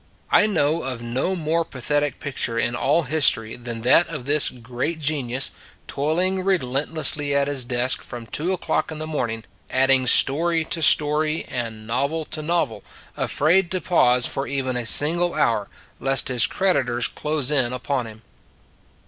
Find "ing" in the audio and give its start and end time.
6.17-6.43